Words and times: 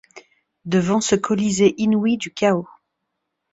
Devant 0.65 0.99
ce 0.99 1.13
colysée 1.15 1.75
inouï 1.77 2.17
du 2.17 2.33
chaos! 2.33 2.67